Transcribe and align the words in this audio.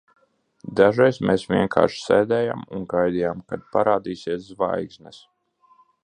Dažreiz 0.77 1.17
mēs 1.29 1.43
vienkārši 1.49 2.01
sēdējām 2.05 2.63
un 2.77 2.87
gaidījām, 2.93 3.43
kad 3.51 3.67
parādīsies 3.77 4.41
zvaigznes. 4.55 5.21